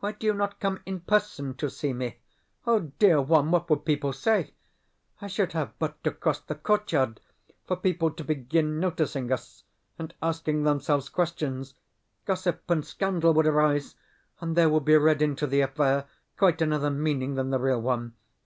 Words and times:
"Why 0.00 0.12
do 0.12 0.26
you 0.26 0.32
not 0.32 0.60
come 0.60 0.80
in 0.86 1.00
PERSON 1.00 1.52
to 1.58 1.68
see 1.68 1.92
me?" 1.92 2.16
Dear 2.98 3.20
one, 3.20 3.50
what 3.50 3.68
would 3.68 3.84
people 3.84 4.14
say? 4.14 4.54
I 5.20 5.26
should 5.26 5.52
have 5.52 5.78
but 5.78 6.02
to 6.04 6.10
cross 6.10 6.40
the 6.40 6.54
courtyard 6.54 7.20
for 7.66 7.76
people 7.76 8.10
to 8.12 8.24
begin 8.24 8.80
noticing 8.80 9.30
us, 9.30 9.64
and 9.98 10.14
asking 10.22 10.62
themselves 10.62 11.10
questions. 11.10 11.74
Gossip 12.24 12.62
and 12.70 12.82
scandal 12.82 13.34
would 13.34 13.46
arise, 13.46 13.94
and 14.40 14.56
there 14.56 14.70
would 14.70 14.86
be 14.86 14.96
read 14.96 15.20
into 15.20 15.46
the 15.46 15.60
affair 15.60 16.06
quite 16.38 16.62
another 16.62 16.88
meaning 16.88 17.34
than 17.34 17.50
the 17.50 17.58
real 17.60 17.82
one. 17.82 18.14